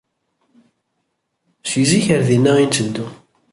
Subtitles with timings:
[1.69, 3.05] Si zik ar dinna i nteddu.